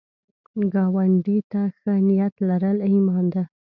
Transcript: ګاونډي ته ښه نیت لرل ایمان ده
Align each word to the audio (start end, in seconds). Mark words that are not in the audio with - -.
ګاونډي 0.73 1.37
ته 1.51 1.61
ښه 1.77 1.93
نیت 2.07 2.35
لرل 2.49 2.77
ایمان 2.91 3.25
ده 3.33 3.43